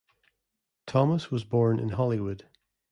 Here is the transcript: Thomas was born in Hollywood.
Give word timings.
Thomas 0.87 1.29
was 1.29 1.43
born 1.43 1.77
in 1.79 1.89
Hollywood. 1.89 2.47